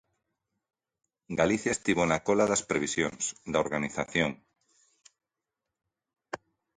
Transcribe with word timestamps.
Galicia 1.39 1.71
estivo 1.77 2.01
na 2.07 2.19
cola 2.27 2.49
das 2.51 2.65
previsións, 2.69 3.23
da 3.51 3.61
organización. 3.65 4.31